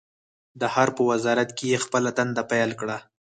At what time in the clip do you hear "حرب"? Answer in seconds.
0.73-0.93